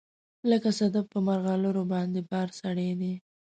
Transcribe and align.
لکه 0.49 0.69
صدف 0.79 1.05
په 1.13 1.19
مرغلروباندې 1.27 2.21
بار 2.29 2.47
سړی 2.61 2.89
دی 2.99 3.13